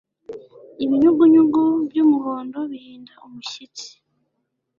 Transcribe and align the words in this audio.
Ibinyugunyugu 0.83 1.63
byumuhondo 1.87 2.59
bihinda 2.71 3.13
umushyitsi 3.25 3.87